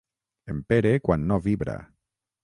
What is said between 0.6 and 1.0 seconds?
Pere